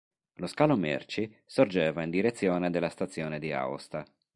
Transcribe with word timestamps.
Lo 0.37 0.47
scalo 0.47 0.75
merci, 0.75 1.31
sorgeva 1.45 2.01
in 2.01 2.09
direzione 2.09 2.71
della 2.71 2.89
stazione 2.89 3.37
di 3.37 3.51
Aosta. 3.51 4.03